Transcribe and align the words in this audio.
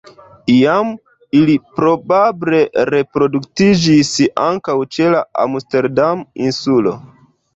Iam 0.51 0.87
ili 1.39 1.57
probable 1.79 2.61
reproduktiĝis 2.91 4.09
ankaŭ 4.47 4.77
ĉe 4.97 5.13
la 5.17 5.23
Amsterdam-Insulo. 5.45 6.95